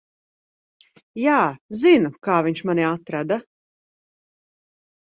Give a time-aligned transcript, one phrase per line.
[1.23, 1.35] Jā,
[1.83, 3.39] zinu, kā viņš mani atrada.